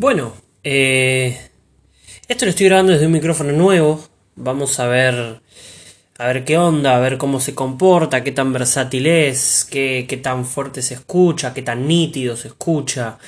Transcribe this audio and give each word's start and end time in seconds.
Bueno, 0.00 0.32
eh, 0.64 1.38
esto 2.26 2.46
lo 2.46 2.50
estoy 2.52 2.68
grabando 2.68 2.92
desde 2.92 3.04
un 3.04 3.12
micrófono 3.12 3.52
nuevo. 3.52 4.02
Vamos 4.34 4.80
a 4.80 4.86
ver, 4.86 5.42
a 6.16 6.26
ver 6.26 6.46
qué 6.46 6.56
onda, 6.56 6.96
a 6.96 7.00
ver 7.00 7.18
cómo 7.18 7.38
se 7.38 7.54
comporta, 7.54 8.24
qué 8.24 8.32
tan 8.32 8.50
versátil 8.54 9.06
es, 9.06 9.68
qué, 9.70 10.06
qué 10.08 10.16
tan 10.16 10.46
fuerte 10.46 10.80
se 10.80 10.94
escucha, 10.94 11.52
qué 11.52 11.60
tan 11.60 11.86
nítido 11.86 12.34
se 12.38 12.48
escucha. 12.48 13.18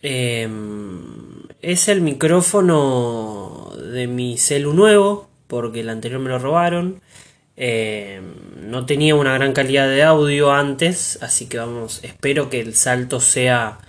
Eh, 0.00 0.48
es 1.60 1.88
el 1.88 2.00
micrófono 2.00 3.70
de 3.92 4.06
mi 4.06 4.38
celu 4.38 4.72
nuevo, 4.72 5.28
porque 5.48 5.80
el 5.80 5.90
anterior 5.90 6.22
me 6.22 6.30
lo 6.30 6.38
robaron. 6.38 7.02
Eh, 7.58 8.22
no 8.56 8.86
tenía 8.86 9.14
una 9.16 9.34
gran 9.34 9.52
calidad 9.52 9.86
de 9.86 10.02
audio 10.02 10.50
antes, 10.50 11.18
así 11.20 11.44
que 11.44 11.58
vamos, 11.58 12.00
espero 12.04 12.48
que 12.48 12.58
el 12.58 12.74
salto 12.74 13.20
sea 13.20 13.80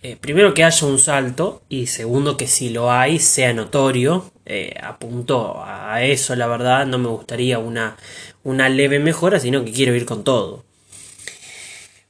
eh, 0.00 0.16
primero 0.16 0.54
que 0.54 0.62
haya 0.64 0.86
un 0.86 0.98
salto 0.98 1.62
y 1.68 1.86
segundo 1.86 2.36
que 2.36 2.46
si 2.46 2.70
lo 2.70 2.90
hay 2.90 3.18
sea 3.18 3.52
notorio. 3.52 4.30
Eh, 4.46 4.74
apunto 4.80 5.62
a 5.62 6.02
eso, 6.02 6.34
la 6.36 6.46
verdad, 6.46 6.86
no 6.86 6.98
me 6.98 7.08
gustaría 7.08 7.58
una, 7.58 7.96
una 8.44 8.68
leve 8.68 8.98
mejora, 8.98 9.40
sino 9.40 9.64
que 9.64 9.72
quiero 9.72 9.94
ir 9.94 10.06
con 10.06 10.24
todo. 10.24 10.64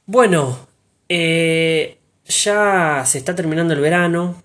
Bueno, 0.05 0.67
eh, 1.09 1.97
ya 2.25 3.03
se 3.05 3.17
está 3.17 3.35
terminando 3.35 3.73
el 3.73 3.81
verano. 3.81 4.41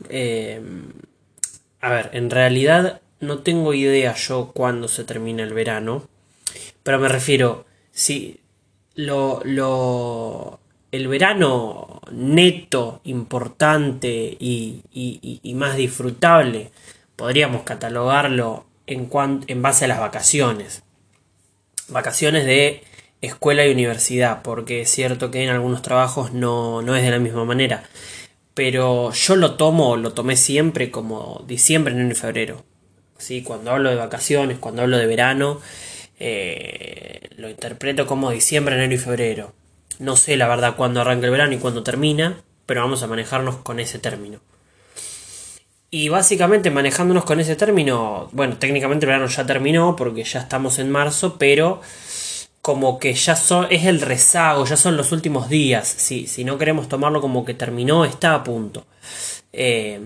a 1.81 1.91
ver, 1.91 2.11
en 2.13 2.31
realidad 2.31 3.01
no 3.21 3.39
tengo 3.41 3.75
idea 3.75 4.15
yo 4.15 4.53
cuándo 4.53 4.89
se 4.89 5.05
termina 5.05 5.43
el 5.43 5.55
verano, 5.55 6.09
pero 6.83 6.99
me 6.99 7.09
refiero, 7.09 7.67
si 7.93 8.41
lo, 8.95 9.41
lo 9.45 10.61
el 10.93 11.09
verano 11.09 11.94
neto, 12.13 13.01
importante 13.05 14.37
y, 14.39 14.83
más 15.55 15.77
disfrutable, 15.77 16.71
podríamos 17.17 17.63
catalogarlo 17.63 18.67
en, 18.87 19.11
en 19.47 19.63
base 19.63 19.85
a 19.85 19.89
las 19.89 20.01
vacaciones. 20.01 20.83
Vacaciones 21.89 22.47
de 22.47 22.83
escuela 23.21 23.67
y 23.67 23.73
universidad, 23.73 24.43
porque 24.43 24.83
es 24.83 24.91
cierto 24.91 25.31
que 25.31 25.43
en 25.43 25.51
algunos 25.51 25.83
trabajos 25.83 26.33
no, 26.33 26.83
no 26.83 26.97
es 26.97 27.03
de 27.03 27.11
la 27.11 27.19
misma 27.19 27.45
manera. 27.45 27.85
Pero 28.55 29.13
yo 29.13 29.37
lo 29.37 29.57
tomo, 29.57 29.97
lo 29.97 30.13
tomé 30.13 30.37
siempre 30.37 30.91
como 30.91 31.45
diciembre, 31.47 31.95
enero 31.95 32.13
y 32.13 32.15
febrero. 32.15 32.65
¿Sí? 33.19 33.43
Cuando 33.43 33.71
hablo 33.71 33.91
de 33.91 33.97
vacaciones, 33.97 34.59
cuando 34.59 34.83
hablo 34.83 34.99
de 34.99 35.07
verano, 35.07 35.61
eh, 36.19 37.21
lo 37.37 37.49
interpreto 37.49 38.07
como 38.07 38.31
diciembre, 38.31 38.77
enero 38.77 38.95
y 38.95 38.99
febrero. 38.99 39.55
No 39.99 40.17
sé 40.17 40.37
la 40.37 40.49
verdad 40.49 40.77
cuándo 40.77 41.01
arranca 41.01 41.27
el 41.27 41.33
verano 41.33 41.55
y 41.55 41.59
cuándo 41.59 41.83
termina, 41.83 42.43
pero 42.67 42.83
vamos 42.83 43.03
a 43.03 43.07
manejarnos 43.07 43.57
con 43.57 43.81
ese 43.81 43.99
término. 43.99 44.41
Y 45.91 46.09
básicamente 46.09 46.71
manejándonos 46.71 47.25
con 47.25 47.39
ese 47.39 47.55
término, 47.55 48.29
bueno, 48.33 48.57
técnicamente 48.59 49.07
el 49.07 49.11
verano 49.11 49.29
ya 49.29 49.47
terminó 49.47 49.95
porque 49.95 50.25
ya 50.25 50.41
estamos 50.41 50.81
en 50.81 50.91
marzo, 50.91 51.37
pero 51.39 51.81
como 52.63 52.99
que 52.99 53.13
ya 53.15 53.35
es 53.71 53.85
el 53.85 54.01
rezago, 54.01 54.65
ya 54.65 54.77
son 54.77 54.97
los 54.97 55.13
últimos 55.13 55.49
días. 55.49 55.87
Si, 55.87 56.27
si 56.27 56.45
no 56.45 56.59
queremos 56.59 56.89
tomarlo 56.89 57.21
como 57.21 57.45
que 57.45 57.55
terminó, 57.55 58.05
está 58.05 58.35
a 58.35 58.43
punto. 58.43 58.87
Eh, 59.53 60.01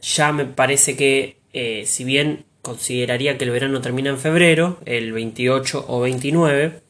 ya 0.00 0.32
me 0.32 0.46
parece 0.46 0.96
que, 0.96 1.36
eh, 1.52 1.84
si 1.86 2.02
bien 2.02 2.44
consideraría 2.62 3.38
que 3.38 3.44
el 3.44 3.50
verano 3.50 3.80
termina 3.80 4.10
en 4.10 4.18
febrero, 4.18 4.78
el 4.86 5.12
28 5.12 5.84
o 5.86 6.00
29, 6.00 6.80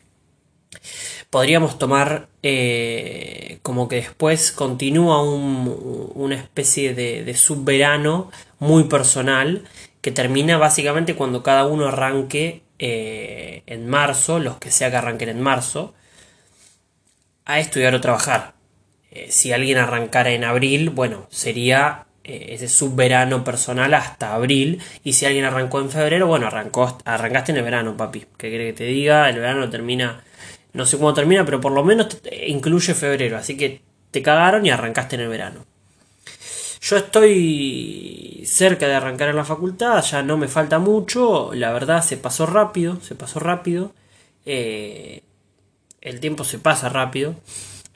podríamos 1.32 1.78
tomar 1.78 2.28
eh, 2.42 3.58
como 3.62 3.88
que 3.88 3.96
después 3.96 4.52
continúa 4.52 5.22
una 5.22 6.34
especie 6.34 6.92
de, 6.92 7.34
subverano 7.34 8.30
muy 8.58 8.84
personal 8.84 9.64
que 10.02 10.10
termina 10.10 10.58
básicamente 10.58 11.14
cuando 11.14 11.42
cada 11.42 11.66
uno 11.66 11.88
arranque 11.88 12.60
eh, 12.78 13.62
en 13.64 13.88
marzo, 13.88 14.40
los 14.40 14.58
que 14.58 14.70
sea 14.70 14.90
que 14.90 14.98
arranquen 14.98 15.30
en 15.30 15.40
marzo, 15.40 15.94
a 17.46 17.60
estudiar 17.60 17.94
o 17.94 18.02
trabajar. 18.02 18.52
Eh, 19.10 19.28
si 19.30 19.52
alguien 19.52 19.78
arrancara 19.78 20.32
en 20.32 20.44
abril, 20.44 20.90
bueno, 20.90 21.28
sería 21.30 22.04
ese 22.24 22.68
subverano 22.68 23.42
personal 23.42 23.94
hasta 23.94 24.34
abril. 24.34 24.82
Y 25.02 25.14
si 25.14 25.24
alguien 25.24 25.46
arrancó 25.46 25.80
en 25.80 25.88
febrero, 25.88 26.26
bueno, 26.26 26.48
arrancó, 26.48 26.98
arrancaste 27.06 27.52
en 27.52 27.58
el 27.58 27.64
verano, 27.64 27.96
papi. 27.96 28.26
¿Qué 28.36 28.50
quiere 28.50 28.66
que 28.66 28.72
te 28.74 28.84
diga? 28.84 29.30
El 29.30 29.38
verano 29.38 29.70
termina 29.70 30.22
no 30.72 30.86
sé 30.86 30.96
cómo 30.96 31.14
termina, 31.14 31.44
pero 31.44 31.60
por 31.60 31.72
lo 31.72 31.84
menos 31.84 32.18
incluye 32.46 32.94
febrero. 32.94 33.36
Así 33.36 33.56
que 33.56 33.82
te 34.10 34.22
cagaron 34.22 34.64
y 34.66 34.70
arrancaste 34.70 35.16
en 35.16 35.22
el 35.22 35.28
verano. 35.28 35.64
Yo 36.80 36.96
estoy 36.96 38.42
cerca 38.44 38.88
de 38.88 38.94
arrancar 38.94 39.28
en 39.28 39.36
la 39.36 39.44
facultad, 39.44 40.02
ya 40.02 40.22
no 40.22 40.36
me 40.36 40.48
falta 40.48 40.78
mucho. 40.78 41.52
La 41.54 41.72
verdad 41.72 42.02
se 42.02 42.16
pasó 42.16 42.44
rápido, 42.46 43.00
se 43.02 43.14
pasó 43.14 43.38
rápido. 43.38 43.92
Eh, 44.44 45.22
el 46.00 46.18
tiempo 46.20 46.42
se 46.44 46.58
pasa 46.58 46.88
rápido. 46.88 47.36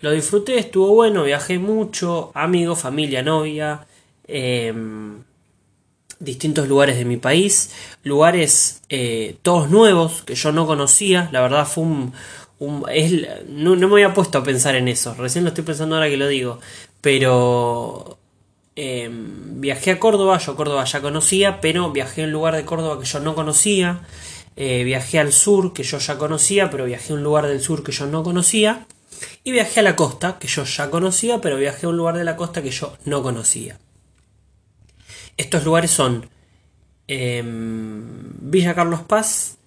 Lo 0.01 0.13
disfruté, 0.13 0.59
estuvo 0.59 0.95
bueno, 0.95 1.25
viajé 1.25 1.59
mucho, 1.59 2.31
amigos, 2.35 2.81
familia, 2.81 3.23
novia, 3.23 3.87
em, 4.29 5.23
distintos 6.21 6.69
lugares 6.69 6.97
de 6.97 7.05
mi 7.05 7.17
país, 7.17 7.73
lugares 8.05 8.83
eh, 8.89 9.37
todos 9.43 9.71
nuevos 9.71 10.23
que 10.23 10.35
yo 10.35 10.53
no 10.53 10.67
conocía, 10.67 11.29
la 11.33 11.41
verdad 11.41 11.67
fue 11.67 11.85
un, 11.85 12.13
no, 12.59 13.77
me 13.77 13.87
había 13.87 14.15
puesto 14.15 14.39
a 14.39 14.45
pensar 14.45 14.77
en 14.77 14.89
eso, 14.89 15.15
recién 15.15 15.45
lo 15.45 15.49
estoy 15.49 15.65
pensando 15.65 15.95
ahora 15.95 16.09
que 16.09 16.17
lo 16.17 16.29
digo, 16.29 16.59
pero 17.01 18.19
em, 18.75 19.61
viajé 19.61 19.93
a 19.93 20.01
Córdoba, 20.01 20.39
yo 20.39 20.57
Córdoba 20.57 20.85
ya 20.85 21.03
conocía, 21.03 21.61
pero 21.61 21.93
viajé 21.93 22.23
a 22.23 22.25
un 22.25 22.33
lugar 22.33 22.57
de 22.57 22.65
Córdoba 22.65 22.99
que 22.99 23.07
yo 23.07 23.21
no 23.21 23.35
conocía, 23.35 24.01
eh, 24.57 24.85
viajé 24.85 25.19
al 25.19 25.33
sur 25.33 25.75
que 25.75 25.83
yo 25.83 25.99
ya 25.99 26.17
conocía, 26.17 26.71
pero 26.71 26.87
viajé 26.87 27.13
a 27.13 27.17
un 27.17 27.23
lugar 27.23 27.47
del 27.47 27.61
sur 27.61 27.83
que 27.85 27.93
yo 27.93 28.07
no 28.07 28.23
conocía, 28.23 28.87
y 29.45 29.53
viajé 29.53 29.81
a 29.81 29.83
la 29.83 29.97
costa 29.97 30.39
que 30.39 30.49
yo 30.49 30.65
ya 30.65 30.91
conocía, 30.91 31.41
pero 31.41 31.57
viajé 31.57 31.87
a 31.87 31.91
un 31.91 31.97
lugar 31.97 32.17
de 32.17 32.25
la 32.25 32.37
costa 32.37 32.63
que 32.63 32.71
yo 32.71 32.97
no 33.05 33.23
conocía. 33.23 33.79
Estos 35.37 35.65
lugares 35.65 35.91
son 35.91 36.29
em, 37.07 38.33
Villa 38.41 38.75
Carlos 38.75 39.01
Paz, 39.03 39.59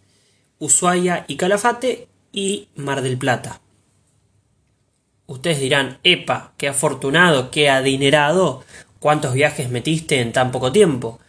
Ushuaia 0.58 1.26
y 1.28 1.38
Calafate 1.38 2.09
y 2.32 2.68
Mar 2.76 3.02
del 3.02 3.18
Plata. 3.18 3.62
Ustedes 5.28 5.60
dirán, 5.60 6.00
epa, 6.04 6.54
qué 6.58 6.68
afortunado, 6.68 7.52
qué 7.52 7.70
adinerado, 7.70 8.64
cuántos 9.00 9.34
viajes 9.34 9.70
metiste 9.70 10.22
en 10.22 10.34
tan 10.34 10.52
poco 10.52 10.72
tiempo. 10.72 11.20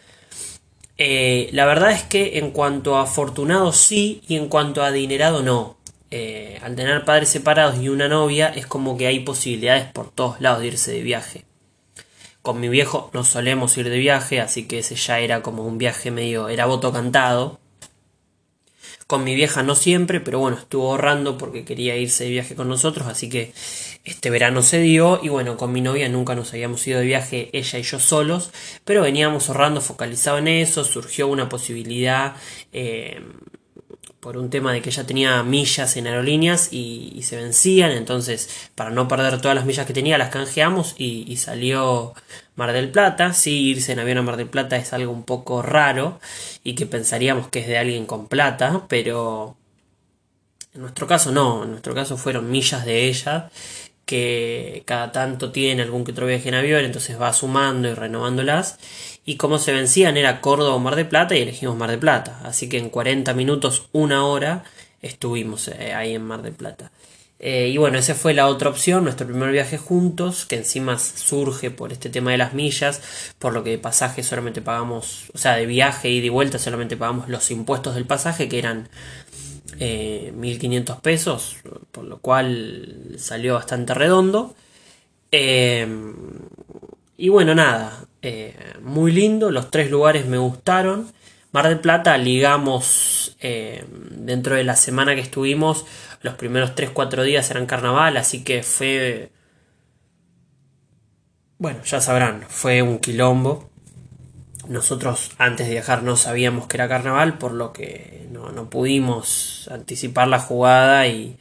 Eh, 0.96 1.48
la 1.52 1.66
verdad 1.66 1.92
es 1.92 2.02
que 2.02 2.38
en 2.38 2.50
cuanto 2.50 2.96
a 2.96 3.02
afortunado 3.02 3.72
sí 3.72 4.22
y 4.26 4.36
en 4.36 4.48
cuanto 4.48 4.82
a 4.82 4.88
adinerado 4.88 5.42
no. 5.42 5.76
Eh, 6.10 6.58
al 6.62 6.74
tener 6.74 7.04
padres 7.04 7.28
separados 7.28 7.78
y 7.78 7.88
una 7.88 8.08
novia 8.08 8.48
es 8.48 8.66
como 8.66 8.96
que 8.96 9.06
hay 9.06 9.20
posibilidades 9.20 9.84
por 9.92 10.10
todos 10.10 10.40
lados 10.40 10.60
de 10.60 10.66
irse 10.66 10.92
de 10.92 11.02
viaje. 11.02 11.44
Con 12.42 12.58
mi 12.58 12.68
viejo 12.68 13.10
no 13.12 13.22
solemos 13.22 13.76
ir 13.76 13.88
de 13.88 13.98
viaje, 13.98 14.40
así 14.40 14.66
que 14.66 14.78
ese 14.78 14.96
ya 14.96 15.20
era 15.20 15.42
como 15.42 15.64
un 15.64 15.78
viaje 15.78 16.10
medio, 16.10 16.48
era 16.48 16.66
voto 16.66 16.92
cantado. 16.92 17.59
Con 19.10 19.24
mi 19.24 19.34
vieja 19.34 19.64
no 19.64 19.74
siempre, 19.74 20.20
pero 20.20 20.38
bueno, 20.38 20.56
estuvo 20.56 20.88
ahorrando 20.88 21.36
porque 21.36 21.64
quería 21.64 21.96
irse 21.96 22.22
de 22.22 22.30
viaje 22.30 22.54
con 22.54 22.68
nosotros, 22.68 23.08
así 23.08 23.28
que 23.28 23.52
este 24.04 24.30
verano 24.30 24.62
se 24.62 24.78
dio 24.78 25.18
y 25.20 25.28
bueno, 25.28 25.56
con 25.56 25.72
mi 25.72 25.80
novia 25.80 26.08
nunca 26.08 26.36
nos 26.36 26.52
habíamos 26.52 26.86
ido 26.86 27.00
de 27.00 27.06
viaje 27.06 27.50
ella 27.52 27.80
y 27.80 27.82
yo 27.82 27.98
solos, 27.98 28.52
pero 28.84 29.02
veníamos 29.02 29.48
ahorrando 29.48 29.80
focalizado 29.80 30.38
en 30.38 30.46
eso, 30.46 30.84
surgió 30.84 31.26
una 31.26 31.48
posibilidad 31.48 32.36
eh, 32.72 33.20
por 34.20 34.36
un 34.36 34.50
tema 34.50 34.72
de 34.72 34.82
que 34.82 34.90
ella 34.90 35.06
tenía 35.06 35.42
millas 35.42 35.96
en 35.96 36.06
aerolíneas 36.06 36.72
y, 36.72 37.20
se 37.22 37.36
vencían, 37.36 37.90
entonces 37.92 38.68
para 38.74 38.90
no 38.90 39.08
perder 39.08 39.40
todas 39.40 39.54
las 39.54 39.64
millas 39.64 39.86
que 39.86 39.94
tenía 39.94 40.18
las 40.18 40.30
canjeamos 40.30 40.94
y, 40.98 41.36
salió 41.36 42.14
Mar 42.54 42.72
del 42.72 42.90
Plata. 42.90 43.32
Sí, 43.32 43.70
irse 43.70 43.92
en 43.92 44.00
avión 44.00 44.18
a 44.18 44.22
Mar 44.22 44.36
del 44.36 44.48
Plata 44.48 44.76
es 44.76 44.92
algo 44.92 45.12
un 45.12 45.24
poco 45.24 45.62
raro 45.62 46.20
y 46.62 46.74
que 46.74 46.86
pensaríamos 46.86 47.48
que 47.48 47.60
es 47.60 47.66
de 47.66 47.78
alguien 47.78 48.06
con 48.06 48.28
plata, 48.28 48.84
pero 48.88 49.56
en 50.74 50.82
nuestro 50.82 51.06
caso 51.06 51.32
no, 51.32 51.64
en 51.64 51.70
nuestro 51.70 51.94
caso 51.94 52.16
fueron 52.16 52.50
millas 52.50 52.84
de 52.84 53.08
ella 53.08 53.50
que 54.10 54.82
cada 54.86 55.12
tanto 55.12 55.52
tiene 55.52 55.82
algún 55.82 56.02
que 56.02 56.10
otro 56.10 56.26
viaje 56.26 56.48
en 56.48 56.56
avión, 56.56 56.84
entonces 56.84 57.20
va 57.20 57.32
sumando 57.32 57.88
y 57.88 57.94
renovándolas. 57.94 58.76
Y 59.24 59.36
como 59.36 59.60
se 59.60 59.72
vencían 59.72 60.16
era 60.16 60.40
Córdoba 60.40 60.74
o 60.74 60.80
Mar 60.80 60.96
de 60.96 61.04
Plata 61.04 61.36
y 61.36 61.42
elegimos 61.42 61.76
Mar 61.76 61.92
de 61.92 61.98
Plata. 61.98 62.40
Así 62.42 62.68
que 62.68 62.78
en 62.78 62.90
40 62.90 63.32
minutos, 63.34 63.88
una 63.92 64.26
hora, 64.26 64.64
estuvimos 65.00 65.68
eh, 65.68 65.94
ahí 65.94 66.16
en 66.16 66.24
Mar 66.24 66.42
de 66.42 66.50
Plata. 66.50 66.90
Eh, 67.38 67.68
y 67.68 67.76
bueno, 67.76 67.98
esa 67.98 68.16
fue 68.16 68.34
la 68.34 68.48
otra 68.48 68.68
opción, 68.68 69.04
nuestro 69.04 69.28
primer 69.28 69.52
viaje 69.52 69.78
juntos, 69.78 70.44
que 70.44 70.56
encima 70.56 70.98
surge 70.98 71.70
por 71.70 71.92
este 71.92 72.10
tema 72.10 72.32
de 72.32 72.38
las 72.38 72.52
millas, 72.52 73.00
por 73.38 73.52
lo 73.52 73.62
que 73.62 73.70
de 73.70 73.78
pasaje 73.78 74.24
solamente 74.24 74.60
pagamos, 74.60 75.30
o 75.32 75.38
sea, 75.38 75.54
de 75.54 75.66
viaje 75.66 76.10
y 76.10 76.20
de 76.20 76.30
vuelta 76.30 76.58
solamente 76.58 76.96
pagamos 76.96 77.28
los 77.28 77.48
impuestos 77.52 77.94
del 77.94 78.06
pasaje, 78.06 78.48
que 78.48 78.58
eran 78.58 78.88
1.500 79.78 80.96
eh, 80.96 80.98
pesos, 81.02 81.56
por 81.92 82.04
lo 82.04 82.18
cual 82.18 83.14
salió 83.18 83.54
bastante 83.54 83.94
redondo. 83.94 84.54
Eh, 85.32 85.86
y 87.16 87.28
bueno, 87.28 87.54
nada, 87.54 88.06
eh, 88.22 88.56
muy 88.82 89.12
lindo, 89.12 89.50
los 89.50 89.70
tres 89.70 89.90
lugares 89.90 90.26
me 90.26 90.38
gustaron. 90.38 91.12
Mar 91.52 91.68
del 91.68 91.80
Plata 91.80 92.16
ligamos 92.16 93.36
eh, 93.40 93.84
dentro 94.10 94.54
de 94.54 94.64
la 94.64 94.76
semana 94.76 95.14
que 95.14 95.20
estuvimos, 95.20 95.84
los 96.22 96.34
primeros 96.34 96.74
3-4 96.74 97.22
días 97.24 97.50
eran 97.50 97.66
carnaval, 97.66 98.16
así 98.16 98.44
que 98.44 98.62
fue... 98.62 99.32
Bueno, 101.58 101.82
ya 101.84 102.00
sabrán, 102.00 102.44
fue 102.48 102.80
un 102.82 102.98
quilombo. 102.98 103.69
Nosotros 104.68 105.30
antes 105.38 105.66
de 105.66 105.72
viajar 105.72 106.02
no 106.02 106.16
sabíamos 106.16 106.66
que 106.66 106.76
era 106.76 106.88
carnaval, 106.88 107.38
por 107.38 107.52
lo 107.52 107.72
que 107.72 108.26
no, 108.30 108.50
no 108.50 108.70
pudimos 108.70 109.68
anticipar 109.70 110.28
la 110.28 110.38
jugada 110.38 111.06
y, 111.06 111.38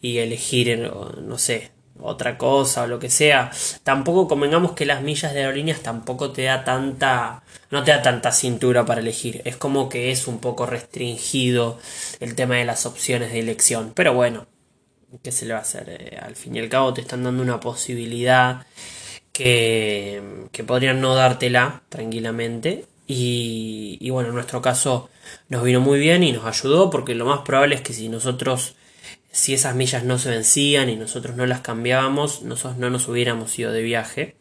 y 0.00 0.18
elegir, 0.18 0.90
no 1.22 1.38
sé, 1.38 1.72
otra 2.00 2.36
cosa 2.38 2.82
o 2.82 2.86
lo 2.86 2.98
que 2.98 3.10
sea. 3.10 3.50
Tampoco 3.82 4.28
convengamos 4.28 4.72
que 4.72 4.86
las 4.86 5.02
millas 5.02 5.32
de 5.32 5.40
aerolíneas 5.40 5.80
tampoco 5.80 6.32
te 6.32 6.44
da 6.44 6.64
tanta 6.64 7.42
no 7.70 7.82
te 7.82 7.90
da 7.90 8.02
tanta 8.02 8.30
cintura 8.32 8.84
para 8.84 9.00
elegir. 9.00 9.42
Es 9.44 9.56
como 9.56 9.88
que 9.88 10.10
es 10.10 10.28
un 10.28 10.38
poco 10.38 10.66
restringido 10.66 11.78
el 12.20 12.34
tema 12.34 12.56
de 12.56 12.64
las 12.64 12.86
opciones 12.86 13.32
de 13.32 13.40
elección. 13.40 13.92
Pero 13.94 14.14
bueno, 14.14 14.46
¿qué 15.22 15.32
se 15.32 15.46
le 15.46 15.54
va 15.54 15.60
a 15.60 15.62
hacer? 15.62 15.88
Eh, 15.88 16.18
al 16.20 16.36
fin 16.36 16.54
y 16.56 16.60
al 16.60 16.68
cabo 16.68 16.94
te 16.94 17.00
están 17.00 17.24
dando 17.24 17.42
una 17.42 17.60
posibilidad 17.60 18.66
que, 19.34 20.22
podrían 20.66 21.02
no 21.02 21.14
dártela 21.14 21.82
tranquilamente. 21.90 22.86
Y, 23.06 23.98
y 24.00 24.08
bueno, 24.08 24.30
en 24.30 24.34
nuestro 24.34 24.62
caso 24.62 25.10
nos 25.50 25.62
vino 25.62 25.80
muy 25.80 25.98
bien 25.98 26.22
y 26.22 26.32
nos 26.32 26.46
ayudó 26.46 26.88
porque 26.88 27.14
lo 27.14 27.26
más 27.26 27.40
probable 27.40 27.74
es 27.74 27.82
que 27.82 27.92
si 27.92 28.08
nosotros 28.08 28.76
si 29.34 29.52
esas 29.52 29.74
millas 29.74 30.04
no 30.04 30.16
se 30.16 30.30
vencían 30.30 30.88
y 30.88 30.96
nosotros 30.96 31.34
no 31.36 31.44
las 31.44 31.60
cambiábamos, 31.60 32.42
nosotros 32.42 32.78
no 32.78 32.88
nos 32.88 33.08
hubiéramos 33.08 33.58
ido 33.58 33.72
de 33.72 33.82
viaje. 33.82 34.36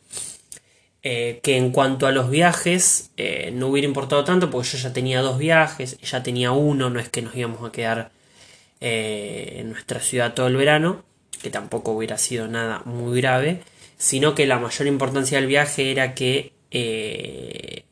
Eh, 1.01 1.41
que 1.43 1.57
en 1.57 1.71
cuanto 1.71 2.07
a 2.07 2.13
los 2.13 2.29
viajes 2.29 3.09
eh, 3.17 3.51
no 3.53 3.67
hubiera 3.67 3.87
importado 3.87 4.23
tanto 4.23 4.49
porque 4.49 4.69
yo 4.69 4.77
ya 4.77 4.93
tenía 4.93 5.21
dos 5.21 5.37
viajes, 5.39 5.99
ya 5.99 6.23
tenía 6.23 6.51
uno, 6.51 6.89
no 6.89 6.99
es 6.99 7.09
que 7.09 7.21
nos 7.21 7.35
íbamos 7.35 7.67
a 7.67 7.73
quedar 7.73 8.11
eh, 8.79 9.55
en 9.57 9.71
nuestra 9.71 9.99
ciudad 9.99 10.33
todo 10.33 10.47
el 10.47 10.55
verano, 10.55 11.03
que 11.41 11.49
tampoco 11.49 11.91
hubiera 11.91 12.17
sido 12.17 12.47
nada 12.47 12.83
muy 12.85 13.19
grave, 13.19 13.63
sino 14.03 14.35
que 14.35 14.45
la 14.45 14.59
mayor 14.59 14.87
importancia 14.87 15.39
del 15.39 15.47
viaje 15.47 15.89
era 15.89 16.13
que 16.13 16.51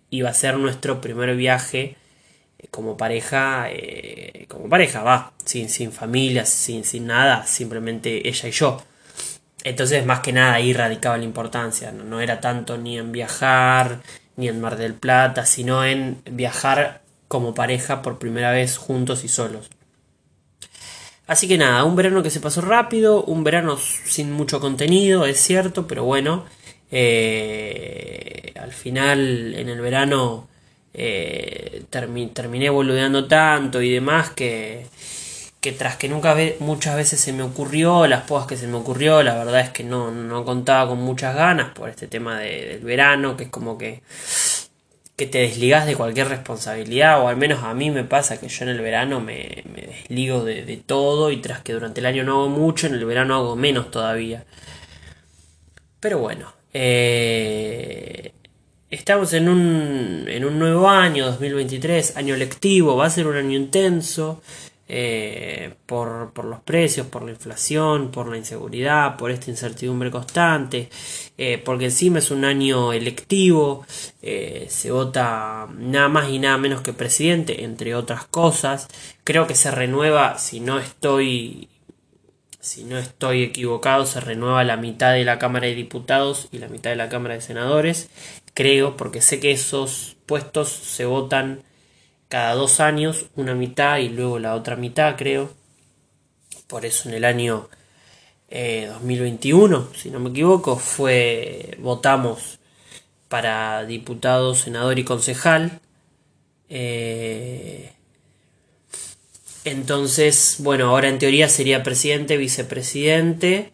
iba 0.10 0.30
a 0.30 0.34
ser 0.34 0.58
nuestro 0.58 1.00
primer 1.00 1.38
viaje 1.38 1.96
como 2.70 2.98
pareja, 2.98 3.68
eh, 3.70 4.46
como 4.50 4.68
pareja, 4.68 5.04
va, 5.04 5.32
sin, 5.46 5.70
sin 5.70 5.94
familia, 5.94 6.46
sin, 6.46 6.84
sin 6.84 7.08
nada, 7.08 7.46
simplemente 7.48 8.28
ella 8.28 8.50
y 8.50 8.52
yo. 8.52 8.84
Entonces, 9.64 10.06
más 10.06 10.20
que 10.20 10.34
nada, 10.34 10.56
ahí 10.56 10.74
radicaba 10.74 11.18
la 11.18 11.24
importancia. 11.24 11.94
No, 11.94 12.04
no, 12.04 12.20
era 12.20 12.42
tanto 12.42 12.78
ni 12.78 12.98
en 12.98 13.14
viajar, 13.14 14.02
ni 14.36 14.50
en 14.50 14.60
Mar 14.60 14.76
del 14.76 14.96
Plata, 14.96 15.46
sino 15.46 15.86
en 15.86 16.22
viajar 16.30 17.04
como 17.30 17.54
pareja 17.54 18.02
por 18.02 18.20
primera 18.20 18.52
vez 18.52 18.78
juntos 18.78 19.24
y 19.24 19.30
solos. 19.30 19.70
Así 21.32 21.48
que 21.48 21.58
nada, 21.58 21.86
un 21.86 21.96
verano 21.96 22.22
que 22.24 22.30
se 22.30 22.42
pasó 22.42 22.60
rápido, 22.60 23.24
un 23.24 23.46
verano 23.46 23.78
sin 23.78 24.34
mucho 24.34 24.60
contenido, 24.60 25.26
es 25.26 25.40
cierto, 25.40 25.88
pero 25.88 26.04
bueno, 26.04 26.44
eh, 26.92 28.52
al 28.60 28.74
final 28.74 29.56
en 29.56 29.70
el 29.70 29.80
verano 29.80 30.50
eh, 30.94 31.84
terminé 31.90 32.70
boludeando 32.70 33.30
tanto 33.30 33.82
y 33.82 33.94
demás 33.94 34.32
que, 34.32 34.88
que 35.62 35.72
tras 35.72 35.96
que 35.96 36.10
nunca 36.10 36.36
muchas 36.60 36.98
veces 36.98 37.22
se 37.22 37.32
me 37.32 37.44
ocurrió, 37.44 38.08
las 38.08 38.24
pocas 38.24 38.48
que 38.48 38.58
se 38.58 38.68
me 38.68 38.76
ocurrió, 38.76 39.24
la 39.24 39.36
verdad 39.36 39.62
es 39.62 39.70
que 39.70 39.86
no, 39.86 40.12
no 40.12 40.44
contaba 40.44 40.90
con 40.90 41.00
muchas 41.00 41.34
ganas 41.34 41.72
por 41.74 41.88
este 41.88 42.08
tema 42.08 42.40
del 42.40 42.82
verano, 42.82 43.38
que 43.38 43.46
es 43.46 43.50
como 43.50 43.78
que, 43.78 44.02
que 45.16 45.28
te 45.28 45.38
desligas 45.38 45.86
de 45.86 45.96
cualquier 45.96 46.28
responsabilidad, 46.28 47.22
o 47.22 47.30
al 47.30 47.38
menos 47.38 47.64
a 47.64 47.74
mí 47.74 47.90
me 47.90 48.04
pasa 48.04 48.38
que 48.38 48.50
yo 48.50 48.66
en 48.66 48.72
el 48.72 48.82
verano 48.82 49.22
me, 49.22 49.64
me 49.74 49.81
desligo 49.92 50.44
de, 50.44 50.66
de, 50.66 50.78
todo 50.78 51.32
y 51.32 51.38
tras 51.38 51.62
que 51.62 51.74
durante 51.74 52.00
el 52.00 52.06
año 52.06 52.24
no 52.24 52.40
hago 52.42 52.50
mucho, 52.50 52.88
en 52.88 52.96
el 52.96 53.06
verano 53.06 53.36
hago 53.36 53.56
menos 53.56 53.92
todavía. 53.92 54.46
Pero 56.00 56.20
bueno, 56.20 56.54
eh, 56.74 58.34
Estamos 58.92 59.32
en 59.32 59.48
un, 59.48 60.26
en 60.28 60.44
un 60.44 60.60
nuevo 60.60 60.90
año, 60.90 61.26
2023, 61.28 62.18
año 62.18 62.36
lectivo, 62.36 62.98
va 62.98 63.06
a 63.06 63.10
ser 63.10 63.26
un 63.26 63.38
año 63.38 63.58
intenso 63.58 64.42
eh, 64.94 65.74
por, 65.86 66.38
los 66.44 66.60
precios, 66.60 67.08
por 67.08 67.24
la 67.24 67.32
inflación, 67.32 68.12
por 68.12 68.28
la 68.28 68.36
inseguridad, 68.36 69.16
por 69.16 69.32
esta 69.32 69.50
incertidumbre 69.50 70.12
constante, 70.12 70.90
eh, 71.38 71.62
porque 71.64 71.86
encima 71.86 72.20
es 72.20 72.30
un 72.30 72.44
año 72.44 72.92
electivo, 72.92 73.86
eh, 74.22 74.68
se 74.70 74.92
vota 74.92 75.70
nada 75.78 76.10
más 76.10 76.30
y 76.30 76.40
nada 76.40 76.58
menos 76.58 76.82
que 76.82 76.92
presidente, 76.92 77.64
entre 77.64 77.96
otras 77.96 78.26
cosas. 78.26 78.90
Creo 79.24 79.48
que 79.48 79.56
se 79.56 79.72
renueva, 79.72 80.38
si 80.38 80.60
no 80.60 80.78
estoy 80.78 81.70
si 82.60 82.84
no 82.84 83.00
estoy 83.00 83.44
equivocado, 83.44 84.06
se 84.06 84.20
renueva 84.20 84.64
la 84.64 84.78
mitad 84.78 85.14
de 85.14 85.26
la 85.26 85.40
Cámara 85.40 85.66
de 85.68 85.74
Diputados 85.74 86.48
y 86.52 86.60
la 86.60 86.68
mitad 86.68 86.92
de 86.92 86.96
la 86.96 87.10
Cámara 87.10 87.34
de 87.36 87.42
Senadores 87.42 88.10
creo, 88.54 88.98
porque 88.98 89.22
sé 89.22 89.40
que 89.40 89.52
esos 89.52 90.18
puestos 90.26 90.70
se 90.70 91.06
votan 91.06 91.64
cada 92.32 92.54
dos 92.54 92.80
años, 92.80 93.26
una 93.36 93.56
mitad 93.56 93.98
y 93.98 94.08
luego 94.08 94.40
la 94.40 94.56
otra 94.56 94.78
mitad, 94.78 95.18
creo. 95.18 95.52
Por 96.68 96.86
eso 96.86 97.10
en 97.10 97.16
el 97.16 97.26
año 97.26 97.70
2021, 98.50 99.78
eh, 99.78 99.98
si 99.98 100.10
no 100.10 100.22
me 100.22 100.30
equivoco, 100.30 100.78
fue 100.78 101.78
votamos 101.80 102.60
para 103.28 103.84
diputado, 103.86 104.56
senador 104.56 104.98
y 104.98 105.04
concejal. 105.04 105.82
Eh, 106.70 107.92
entonces, 109.66 110.56
bueno, 110.60 110.88
ahora 110.88 111.10
en 111.10 111.20
teoría 111.20 111.50
sería 111.50 111.84
presidente, 111.84 112.38
vicepresidente 112.38 113.74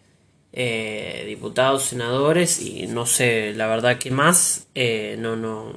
eh, 0.51 1.25
diputados, 1.27 1.83
senadores 1.83 2.59
y 2.59 2.87
no 2.87 3.05
sé, 3.05 3.53
la 3.53 3.67
verdad 3.67 3.99
que 3.99 4.09
más, 4.09 4.67
no, 5.19 5.35
no, 5.35 5.73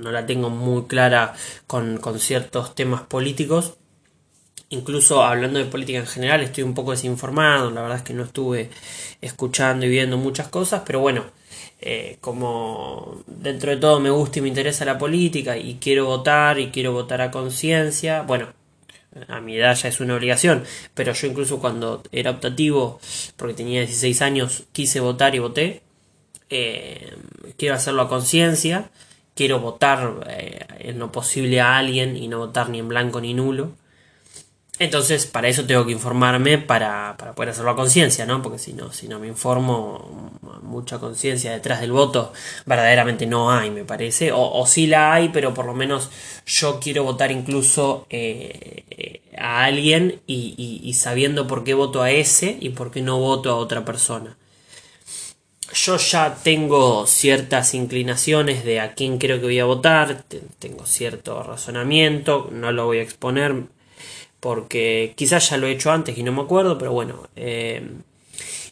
no 0.00 0.12
la 0.12 0.26
tengo 0.26 0.50
muy 0.50 0.84
clara 0.86 1.34
con, 1.66 1.98
con 1.98 2.18
ciertos 2.18 2.74
temas 2.74 3.02
políticos. 3.02 3.74
Incluso 4.70 5.22
hablando 5.24 5.58
de 5.58 5.64
política 5.64 5.98
en 5.98 6.06
general, 6.06 6.42
estoy 6.42 6.62
un 6.64 6.74
poco 6.74 6.92
desinformado, 6.92 7.70
la 7.70 7.82
verdad 7.82 7.98
es 7.98 8.04
que 8.04 8.14
no 8.14 8.24
estuve 8.24 8.70
escuchando 9.20 9.84
y 9.86 9.88
viendo 9.88 10.16
muchas 10.16 10.48
cosas, 10.48 10.82
pero 10.86 11.00
bueno, 11.00 11.24
eh, 11.80 12.18
como 12.20 13.22
dentro 13.26 13.70
de 13.70 13.78
todo 13.78 14.00
me 14.00 14.10
gusta 14.10 14.38
y 14.38 14.42
me 14.42 14.48
interesa 14.48 14.84
la 14.84 14.98
política 14.98 15.56
y 15.56 15.78
quiero 15.80 16.06
votar 16.06 16.58
y 16.60 16.70
quiero 16.70 16.92
votar 16.92 17.20
a 17.20 17.30
conciencia, 17.30 18.22
bueno, 18.22 18.48
a 19.28 19.40
mi 19.40 19.56
edad 19.56 19.74
ya 19.74 19.88
es 19.88 20.00
una 20.00 20.14
obligación, 20.14 20.64
pero 20.94 21.12
yo 21.12 21.26
incluso 21.26 21.58
cuando 21.58 22.02
era 22.12 22.30
optativo, 22.30 23.00
porque 23.36 23.54
tenía 23.54 23.80
16 23.80 24.22
años, 24.22 24.64
quise 24.72 25.00
votar 25.00 25.34
y 25.34 25.40
voté. 25.40 25.82
Eh, 26.48 27.16
quiero 27.56 27.74
hacerlo 27.76 28.02
a 28.02 28.08
conciencia, 28.08 28.90
quiero 29.40 29.58
votar 29.58 30.20
eh, 30.28 30.66
en 30.80 30.98
lo 30.98 31.10
posible 31.10 31.62
a 31.62 31.78
alguien 31.78 32.14
y 32.14 32.28
no 32.28 32.40
votar 32.40 32.68
ni 32.68 32.78
en 32.78 32.88
blanco 32.88 33.22
ni 33.22 33.32
nulo. 33.32 33.70
Entonces, 34.78 35.24
para 35.24 35.48
eso 35.48 35.64
tengo 35.64 35.86
que 35.86 35.92
informarme 35.92 36.58
para, 36.58 37.16
para 37.16 37.34
poder 37.34 37.48
hacerlo 37.48 37.70
a 37.70 37.74
conciencia, 37.76 38.26
¿no? 38.26 38.42
Porque 38.42 38.58
si 38.58 38.74
no, 38.74 38.92
si 38.92 39.08
no 39.08 39.18
me 39.18 39.28
informo, 39.28 40.30
mucha 40.60 40.98
conciencia 40.98 41.52
detrás 41.52 41.80
del 41.80 41.90
voto, 41.90 42.34
verdaderamente 42.66 43.24
no 43.24 43.50
hay, 43.50 43.70
me 43.70 43.84
parece. 43.84 44.30
O, 44.30 44.42
o, 44.42 44.66
sí 44.66 44.86
la 44.86 45.14
hay, 45.14 45.30
pero 45.30 45.54
por 45.54 45.64
lo 45.64 45.72
menos 45.72 46.10
yo 46.44 46.78
quiero 46.78 47.02
votar 47.04 47.32
incluso 47.32 48.06
eh, 48.10 49.22
a 49.38 49.64
alguien 49.64 50.20
y, 50.26 50.92
sabiendo 50.92 51.46
por 51.46 51.64
qué 51.64 51.72
voto 51.72 52.02
a 52.02 52.10
ese 52.10 52.58
y 52.60 52.70
por 52.70 52.90
qué 52.90 53.00
no 53.00 53.18
voto 53.18 53.50
a 53.50 53.54
otra 53.54 53.86
persona. 53.86 54.36
Yo 55.72 55.96
ya 55.98 56.36
tengo 56.42 57.06
ciertas 57.06 57.74
inclinaciones 57.74 58.64
de 58.64 58.80
a 58.80 58.94
quién 58.94 59.18
creo 59.18 59.38
que 59.38 59.46
voy 59.46 59.60
a 59.60 59.64
votar, 59.64 60.24
tengo 60.58 60.84
cierto 60.84 61.42
razonamiento, 61.42 62.50
no 62.52 62.72
lo 62.72 62.86
voy 62.86 62.98
a 62.98 63.02
exponer 63.02 63.54
porque 64.40 65.12
quizás 65.16 65.50
ya 65.50 65.58
lo 65.58 65.66
he 65.66 65.72
hecho 65.72 65.92
antes 65.92 66.18
y 66.18 66.22
no 66.22 66.32
me 66.32 66.42
acuerdo, 66.42 66.78
pero 66.78 66.92
bueno, 66.92 67.28
eh, 67.36 67.88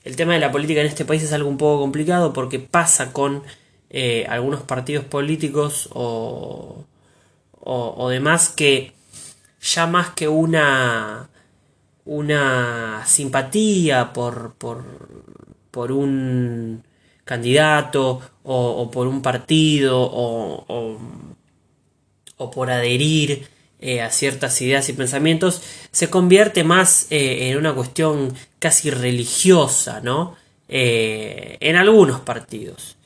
el 0.03 0.17
tema 0.17 0.33
de 0.33 0.41
la 0.41 0.51
política 0.51 0.81
en 0.81 0.87
este 0.87 1.05
país 1.05 1.23
es 1.23 1.33
algo 1.33 1.49
un 1.49 1.59
poco 1.59 1.83
complicado 1.83 2.33
porque 2.33 2.59
pasa 2.59 3.13
con 3.13 3.43
eh, 3.91 4.27
algunos 4.29 4.63
partidos 4.63 5.05
políticos 5.05 5.89
o, 5.93 6.85
o, 7.61 8.09
demás 8.09 8.49
que 8.49 8.93
ya 9.61 9.87
más 9.87 10.11
que 10.11 10.29
una 10.29 11.29
una 12.07 13.05
simpatía 13.07 14.15
por, 14.15 14.55
por, 14.55 14.85
por 15.71 15.93
un 15.93 16.83
candidato 17.29 18.23
o, 18.43 18.91
por 18.91 19.07
un 19.07 19.21
partido 19.21 20.01
o, 20.01 20.97
o, 22.39 22.51
por 22.51 22.71
adherir 22.71 23.47
eh, 23.81 24.01
a 24.01 24.11
ciertas 24.11 24.59
ideas 24.63 24.89
y 24.89 24.95
pensamientos, 24.95 25.63
se 25.93 26.09
convierte 26.09 26.65
más 26.65 27.07
eh, 27.11 27.51
en 27.51 27.59
una 27.59 27.75
cuestión 27.75 28.35
casi 28.59 28.89
religiosa, 28.89 30.01
¿no? 30.01 30.37
Eh, 30.71 31.59
en 31.61 31.77
algunos 31.77 32.21
partidos. 32.21 32.97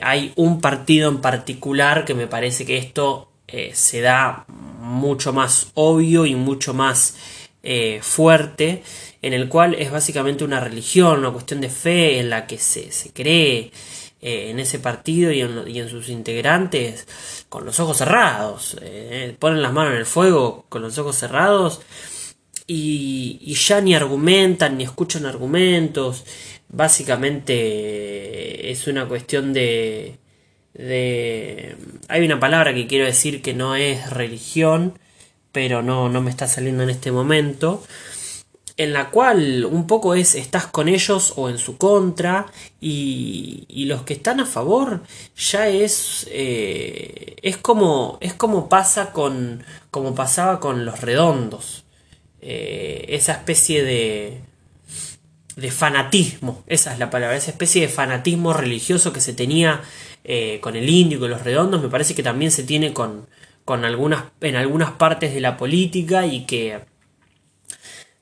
Hay 0.00 0.32
un 0.36 0.62
partido 0.62 1.10
en 1.10 1.20
particular 1.20 2.06
que 2.06 2.14
me 2.14 2.26
parece 2.26 2.64
que 2.64 2.78
esto 2.78 3.30
se 3.74 4.00
da 4.00 4.46
mucho 4.48 5.34
más 5.34 5.70
obvio 5.74 6.24
y 6.24 6.34
mucho 6.34 6.72
más 6.72 7.14
fuerte, 8.00 8.82
en 9.26 9.34
el 9.34 9.48
cual 9.48 9.74
es 9.74 9.90
básicamente 9.90 10.44
una 10.44 10.60
religión, 10.60 11.20
una 11.20 11.32
cuestión 11.32 11.60
de 11.60 11.68
fe 11.68 12.20
en 12.20 12.30
la 12.30 12.46
que 12.46 12.58
se, 12.58 12.92
se 12.92 13.12
cree 13.12 13.72
en 14.20 14.58
ese 14.58 14.78
partido 14.78 15.30
y 15.30 15.40
en, 15.40 15.88
sus 15.88 16.08
integrantes 16.08 17.06
con 17.48 17.64
los 17.64 17.78
ojos 17.80 17.98
cerrados, 17.98 18.76
ponen 19.38 19.62
las 19.62 19.72
manos 19.72 19.92
en 19.92 19.98
el 19.98 20.06
fuego 20.06 20.64
con 20.68 20.82
los 20.82 20.98
ojos 20.98 21.16
cerrados 21.16 21.80
y, 22.66 23.38
y 23.42 23.54
ya 23.54 23.80
ni 23.80 23.94
argumentan 23.94 24.78
ni 24.78 24.84
escuchan 24.84 25.26
argumentos. 25.26 26.24
Básicamente 26.68 28.70
es 28.70 28.86
una 28.86 29.06
cuestión 29.06 29.52
de, 29.52 30.18
de... 30.74 31.76
Hay 32.08 32.24
una 32.24 32.40
palabra 32.40 32.74
que 32.74 32.86
quiero 32.86 33.06
decir 33.06 33.42
que 33.42 33.54
no 33.54 33.76
es 33.76 34.10
religión, 34.10 34.98
pero 35.52 35.82
no, 35.82 36.08
no 36.08 36.20
me 36.20 36.30
está 36.30 36.48
saliendo 36.48 36.82
en 36.82 36.90
este 36.90 37.12
momento, 37.12 37.84
en 38.76 38.92
la 38.92 39.10
cual 39.10 39.64
un 39.64 39.86
poco 39.86 40.14
es 40.14 40.34
estás 40.34 40.66
con 40.66 40.88
ellos 40.88 41.32
o 41.36 41.48
en 41.48 41.58
su 41.58 41.78
contra 41.78 42.46
y, 42.80 43.64
y 43.68 43.86
los 43.86 44.02
que 44.02 44.14
están 44.14 44.40
a 44.40 44.46
favor 44.46 45.02
ya 45.36 45.68
es 45.68 46.26
eh, 46.30 47.36
es 47.42 47.56
como 47.56 48.18
es 48.20 48.34
como 48.34 48.68
pasa 48.68 49.12
con 49.12 49.64
como 49.90 50.14
pasaba 50.14 50.60
con 50.60 50.84
los 50.84 51.00
redondos. 51.00 51.84
Eh, 52.42 53.06
esa 53.08 53.32
especie 53.32 53.82
de 53.82 54.40
de 55.56 55.70
fanatismo, 55.70 56.62
esa 56.66 56.92
es 56.92 56.98
la 56.98 57.08
palabra, 57.08 57.36
esa 57.36 57.50
especie 57.50 57.80
de 57.80 57.88
fanatismo 57.88 58.52
religioso 58.52 59.12
que 59.12 59.22
se 59.22 59.32
tenía 59.32 59.80
eh, 60.22 60.58
con 60.60 60.76
el 60.76 60.88
indio 60.88 61.16
y 61.16 61.20
con 61.20 61.30
los 61.30 61.42
redondos, 61.42 61.82
me 61.82 61.88
parece 61.88 62.14
que 62.14 62.22
también 62.22 62.50
se 62.50 62.62
tiene 62.62 62.92
con, 62.92 63.26
con 63.64 63.86
algunas, 63.86 64.24
en 64.42 64.56
algunas 64.56 64.90
partes 64.92 65.32
de 65.32 65.40
la 65.40 65.56
política 65.56 66.26
y 66.26 66.44
que 66.44 66.80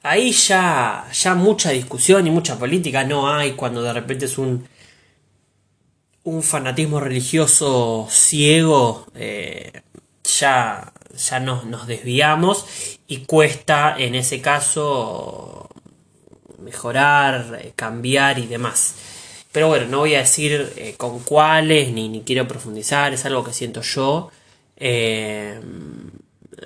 ahí 0.05 0.33
ya, 0.33 1.07
ya 1.13 1.35
mucha 1.35 1.71
discusión 1.71 2.27
y 2.27 2.31
mucha 2.31 2.59
política 2.59 3.05
no 3.05 3.33
hay 3.33 3.53
cuando 3.53 3.83
de 3.83 3.93
repente 3.93 4.27
es 4.27 4.39
un, 4.39 4.69
un 6.25 6.43
fanatismo 6.43 7.01
religioso 7.01 8.07
ciego, 8.11 9.07
eh, 9.15 9.73
ya, 10.39 10.93
ya 11.17 11.41
nos, 11.41 11.65
nos 11.65 11.87
desviamos 11.87 12.67
y 13.09 13.25
cuesta 13.25 13.97
en 13.99 14.15
ese 14.15 14.43
caso 14.43 15.71
mejorar, 16.61 17.61
eh, 17.63 17.73
cambiar 17.75 18.39
y 18.39 18.47
demás. 18.47 18.97
Pero 19.53 19.69
bueno, 19.69 19.87
no 19.87 19.99
voy 20.01 20.17
a 20.17 20.19
decir 20.19 20.73
eh, 20.77 20.95
con 20.99 21.21
cuáles, 21.21 21.93
ni, 21.93 22.09
ni, 22.11 22.23
quiero 22.23 22.47
profundizar, 22.47 23.15
es 23.15 23.25
algo 23.25 23.43
que 23.43 23.53
siento 23.55 23.81
yo. 23.81 24.31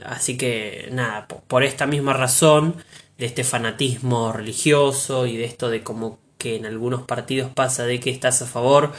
Así 0.05 0.37
que 0.37 0.89
nada, 0.93 1.29
por, 1.29 1.63
esta 1.63 1.87
misma 1.87 2.15
razón, 2.15 2.77
de 3.19 3.27
este 3.27 3.45
fanatismo 3.45 4.33
religioso 4.33 5.27
y 5.27 5.37
de 5.37 5.45
esto 5.45 5.69
de 5.69 5.83
como 5.83 6.19
que 6.39 6.57
en 6.57 6.67
algunos 6.67 7.03
partidos 7.03 7.51
pasa 7.53 7.85
de 7.85 8.01
que 8.01 8.11
estás 8.11 8.41
a 8.43 8.47
favor 8.47 8.93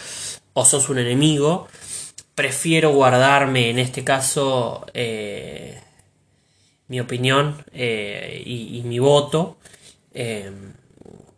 o 0.53 0.65
sos 0.65 0.89
un 0.89 0.99
enemigo, 0.99 1.67
prefiero 2.35 2.91
guardarme 2.91 3.69
en 3.69 3.79
este 3.79 4.03
caso 4.03 4.85
mi 6.87 6.99
opinión 6.99 7.63
y, 7.73 8.77
y, 8.77 8.83
mi 8.85 8.99
voto 8.99 9.57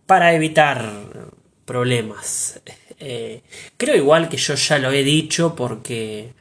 para 0.08 0.34
evitar 0.34 1.32
problemas. 1.66 2.60
Eh, 3.00 3.42
creo 3.78 3.96
igual 3.96 4.28
que 4.28 4.36
yo 4.38 4.56
ya 4.56 4.78
lo 4.78 4.92
he 4.92 5.04
dicho 5.04 5.56
porque 5.56 6.34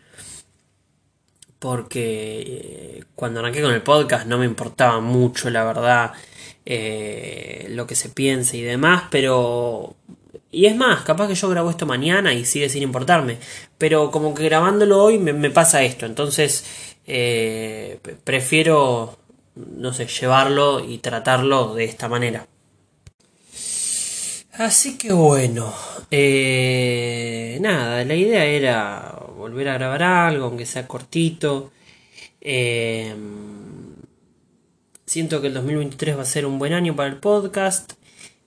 porque 1.60 2.40
eh, 2.40 3.04
cuando 3.14 3.38
arranqué 3.38 3.62
con 3.62 3.72
el 3.72 3.82
podcast 3.82 4.26
no 4.26 4.38
me 4.38 4.46
importaba 4.46 5.00
mucho 5.00 5.48
la 5.50 5.62
verdad 5.64 6.12
eh, 6.66 7.68
lo 7.70 7.86
que 7.86 7.94
se 7.94 8.08
piense 8.08 8.56
y 8.56 8.62
demás 8.62 9.04
pero 9.10 9.94
y 10.50 10.66
es 10.66 10.74
más 10.74 11.02
capaz 11.02 11.28
que 11.28 11.36
yo 11.36 11.48
grabo 11.48 11.70
esto 11.70 11.86
mañana 11.86 12.34
y 12.34 12.44
sigue 12.44 12.68
sin 12.68 12.82
importarme 12.82 13.38
pero 13.78 14.10
como 14.10 14.34
que 14.34 14.44
grabándolo 14.44 15.04
hoy 15.04 15.18
me, 15.18 15.32
me 15.32 15.50
pasa 15.50 15.84
esto 15.84 16.06
entonces 16.06 16.64
prefiero 18.24 19.18
no 19.54 19.92
sé 19.92 20.06
llevarlo 20.06 20.84
y 20.84 20.98
tratarlo 20.98 21.74
de 21.74 21.84
esta 21.84 22.08
manera 22.08 22.46
Así 24.60 24.98
que 24.98 25.10
bueno, 25.10 25.72
eh, 26.10 27.56
nada, 27.62 28.04
la 28.04 28.14
idea 28.14 28.44
era 28.44 29.18
volver 29.34 29.70
a 29.70 29.78
grabar 29.78 30.02
algo, 30.02 30.44
aunque 30.44 30.66
sea 30.66 30.86
cortito. 30.86 31.72
Eh, 32.42 33.14
siento 35.06 35.40
que 35.40 35.46
el 35.46 35.54
2023 35.54 36.18
va 36.18 36.22
a 36.22 36.26
ser 36.26 36.44
un 36.44 36.58
buen 36.58 36.74
año 36.74 36.94
para 36.94 37.08
el 37.08 37.16
podcast. 37.16 37.94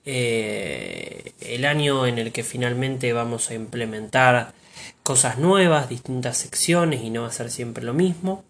Eh, 0.04 1.32
el 1.40 1.64
año 1.64 2.06
en 2.06 2.20
el 2.20 2.30
que 2.30 2.44
finalmente 2.44 3.12
vamos 3.12 3.50
a 3.50 3.54
implementar 3.54 4.52
cosas 5.02 5.40
nuevas, 5.40 5.88
distintas 5.88 6.38
secciones 6.38 7.02
y 7.02 7.10
no 7.10 7.22
va 7.22 7.26
a 7.26 7.32
ser 7.32 7.50
siempre 7.50 7.82
lo 7.82 7.92
mismo. 7.92 8.44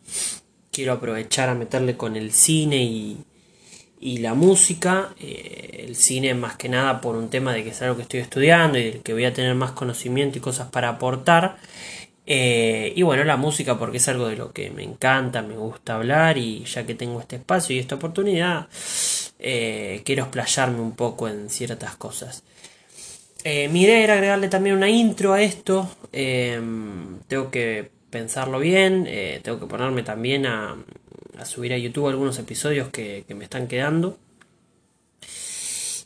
Quiero 0.71 0.93
aprovechar 0.93 1.49
a 1.49 1.55
meterle 1.55 1.97
con 1.97 2.17
el 2.17 2.31
cine 2.31 2.83
y, 2.83 3.25
y 4.05 4.19
la 4.19 4.35
música, 4.35 5.15
eh, 5.19 5.87
el 5.89 5.97
cine 5.97 6.35
más 6.35 6.57
que 6.59 6.69
nada 6.69 7.01
por 7.01 7.17
un 7.17 7.31
tema 7.31 7.55
de 7.55 7.65
que 7.65 7.71
es 7.71 7.81
algo 7.81 7.97
que 7.97 8.03
estoy 8.03 8.21
estudiando 8.21 8.79
y 8.79 8.85
del 8.85 9.01
que 9.01 9.15
voy 9.15 9.25
a 9.25 9.33
tener 9.33 9.55
más 9.55 9.73
conocimiento 9.73 10.37
y 10.37 10.43
cosas 10.43 10.69
para 10.69 10.91
aportar. 10.91 11.57
Eh, 12.27 12.93
y 12.95 13.01
bueno, 13.03 13.25
la 13.25 13.39
música 13.39 13.79
porque 13.79 13.97
es 13.97 14.07
algo 14.09 14.29
de 14.29 14.37
lo 14.37 14.53
que 14.53 14.71
me 14.71 14.83
encanta, 14.83 15.41
me 15.41 15.57
gusta 15.57 15.95
hablar 15.95 16.37
y 16.37 16.65
ya 16.67 16.85
que 16.85 16.95
tengo 16.95 17.19
este 17.19 17.37
espacio 17.37 17.75
y 17.75 17.79
esta 17.79 17.95
oportunidad, 17.95 18.69
eh, 19.39 20.03
quiero 20.05 20.25
explayarme 20.25 20.81
un 20.81 20.93
poco 20.93 21.27
en 21.27 21.49
ciertas 21.49 21.97
cosas. 21.97 22.43
mi 23.45 23.83
idea 23.83 24.05
era 24.05 24.15
agregarle 24.15 24.49
también 24.49 24.77
una 24.77 24.91
intro 24.91 25.33
a 25.33 25.41
esto, 25.41 25.89
tengo 26.13 27.51
que 27.51 27.91
pensarlo 28.11 28.59
bien, 28.59 29.09
tengo 29.43 29.59
que 29.61 29.67
ponerme 29.67 30.03
también 30.03 30.47
a, 30.47 30.77
subir 31.45 31.73
a 31.73 31.79
YouTube 31.79 32.09
algunos 32.09 32.39
episodios 32.39 32.89
que, 32.89 33.25
me 33.35 33.45
están 33.45 33.69
quedando. 33.69 34.19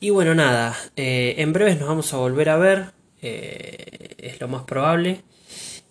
Y 0.00 0.10
bueno, 0.10 0.34
nada, 0.34 0.76
eh, 0.96 1.34
en 1.38 1.52
breves 1.52 1.78
nos 1.78 1.88
vamos 1.88 2.12
a 2.14 2.18
volver 2.18 2.48
a 2.50 2.56
ver, 2.56 2.92
eh, 3.20 4.14
es 4.18 4.40
lo 4.40 4.48
más 4.48 4.62
probable. 4.62 5.22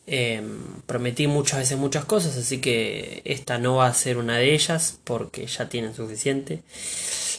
Em, 0.10 0.82
prometí 0.86 1.28
muchas 1.28 1.60
veces 1.60 1.78
muchas 1.78 2.06
cosas, 2.06 2.38
así 2.38 2.62
que 2.62 3.22
esta 3.26 3.58
no 3.58 3.76
va 3.76 3.88
a 3.88 3.94
ser 3.94 4.18
una 4.18 4.38
de 4.38 4.54
ellas 4.54 5.00
porque 5.04 5.46
ya 5.48 5.68
tienen 5.68 5.94
suficiente. 5.94 6.64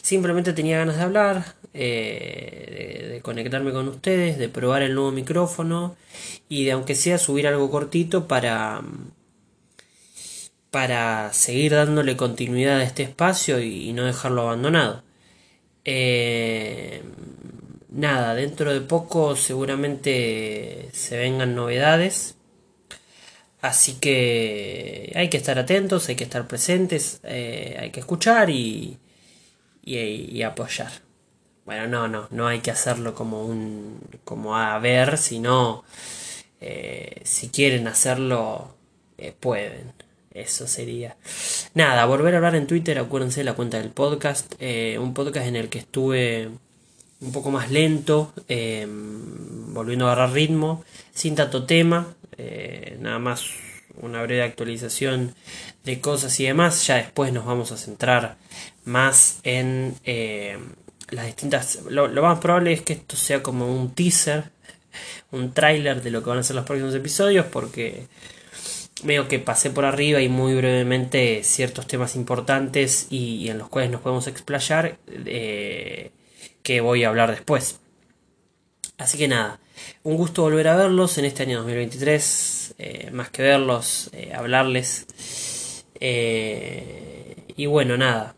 Simplemente 0.03 0.53
tenía 0.53 0.79
ganas 0.79 0.97
de 0.97 1.03
hablar, 1.03 1.55
eh, 1.73 3.09
de, 3.13 3.21
conectarme 3.23 3.73
con 3.73 3.89
ustedes, 3.89 4.39
de 4.39 4.51
probar 4.51 4.83
el 4.83 4.95
nuevo 4.95 5.13
micrófono 5.13 5.97
y 6.49 6.65
de 6.65 6.73
aunque 6.73 6.95
sea 6.95 7.17
subir 7.19 7.47
algo 7.47 7.71
cortito 7.71 8.29
para, 8.29 8.83
para 10.71 11.33
seguir 11.33 11.73
dándole 11.73 12.17
continuidad 12.17 12.79
a 12.79 12.85
este 12.85 13.03
espacio 13.05 13.61
y, 13.61 13.93
no 13.93 14.05
dejarlo 14.05 14.43
abandonado. 14.43 15.03
Eh, 15.85 17.03
nada, 17.91 18.35
dentro 18.35 18.73
de 18.73 18.81
poco 18.83 19.37
seguramente 19.37 20.91
se 20.93 21.17
vengan 21.19 21.55
novedades. 21.55 22.37
Así 23.61 23.95
que 23.95 25.13
hay 25.17 25.29
que 25.31 25.37
estar 25.37 25.59
atentos, 25.59 26.09
hay 26.09 26.17
que 26.17 26.25
estar 26.25 26.47
presentes, 26.47 27.21
eh, 27.25 27.77
hay 27.81 27.91
que 27.91 28.01
escuchar 28.01 28.51
y, 28.51 28.99
y, 29.83 30.43
apoyar. 30.43 30.93
Bueno, 31.65 31.87
no, 31.89 32.09
no, 32.09 32.29
no 32.31 32.47
hay 32.47 32.61
que 32.61 32.71
hacerlo 32.71 33.15
como 33.15 33.45
un 33.45 34.01
como 34.25 34.57
a 34.57 34.79
ver, 34.79 35.19
sino 35.19 35.85
eh, 36.61 37.21
si 37.25 37.49
quieren 37.51 37.89
hacerlo 37.89 38.77
pueden. 39.41 39.93
Eso 40.39 40.69
sería. 40.69 41.17
Nada, 41.75 42.05
volver 42.05 42.35
a 42.35 42.37
hablar 42.37 42.55
en 42.55 42.69
Twitter, 42.69 42.97
acuérdense 42.99 43.41
de 43.41 43.45
la 43.45 43.55
cuenta 43.55 43.79
del 43.79 43.91
podcast. 43.91 44.55
Eh, 44.61 44.97
un 45.01 45.13
podcast 45.13 45.49
en 45.49 45.57
el 45.57 45.69
que 45.69 45.81
estuve 45.81 46.49
un 47.21 47.33
poco 47.33 47.51
más 47.51 47.73
lento, 47.73 48.33
em, 48.47 49.75
volviendo 49.75 50.07
a 50.07 50.13
agarrar 50.13 50.33
ritmo, 50.33 50.85
sin 51.13 51.35
tanto 51.35 51.67
tema, 51.67 52.15
eh, 52.37 52.97
nada 53.01 53.19
más 53.19 53.47
una 54.01 54.23
breve 54.23 54.45
actualización 54.45 55.35
de 55.83 56.01
cosas 56.01 56.39
y 56.39 56.45
demás. 56.45 56.87
Ya 56.87 56.97
después 56.97 57.33
nos 57.33 57.45
vamos 57.45 57.73
a 57.73 57.77
centrar 57.77 58.37
más 58.85 59.41
en 59.43 59.97
em, 60.05 60.61
las 61.11 61.27
distintas... 61.27 61.81
Lo, 61.91 62.07
lo, 62.07 62.23
más 62.23 62.39
probable 62.39 62.73
es 62.73 62.83
que 62.83 62.93
esto 62.93 63.17
sea 63.17 63.43
como 63.43 63.75
un 63.75 63.93
teaser, 63.93 64.45
un 65.33 65.53
tráiler 65.53 66.01
de 66.01 66.13
lo 66.13 66.23
que 66.23 66.31
van 66.31 66.39
a 66.39 66.43
ser 66.45 66.55
los 66.55 66.65
próximos 66.65 66.95
episodios, 66.95 67.47
porque 67.47 68.07
medio 69.05 69.29
que 69.29 69.39
pasé 69.39 69.71
por 69.71 69.85
arriba 69.85 70.21
y 70.21 70.29
muy 70.29 70.55
brevemente 70.55 71.43
ciertos 71.45 71.87
temas 71.87 72.17
importantes 72.17 73.07
y, 73.11 73.49
en 73.49 73.59
los 73.59 73.69
cuales 73.69 73.91
nos 73.91 74.01
podemos 74.01 74.27
explayar 74.27 74.99
eh, 75.07 76.11
que 76.63 76.81
voy 76.81 77.05
a 77.05 77.09
hablar 77.09 77.31
después. 77.31 77.81
Así 78.97 79.17
que 79.17 79.29
nada, 79.29 79.61
un 80.03 80.17
gusto 80.17 80.43
volver 80.43 80.69
a 80.69 80.77
verlos 80.77 81.19
en 81.19 81.25
este 81.25 81.45
año 81.45 81.59
2023, 81.59 82.75
eh, 82.79 83.11
más 83.13 83.31
que 83.31 83.43
verlos, 83.43 84.11
eh, 84.13 84.33
hablarles. 84.35 85.07
y 86.01 87.67
bueno, 87.67 87.97
nada, 87.97 88.35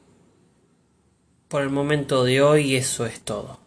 por 1.48 1.62
el 1.62 1.70
momento 1.70 2.24
de 2.24 2.42
hoy 2.42 2.76
eso 2.76 3.06
es 3.06 3.20
todo. 3.20 3.59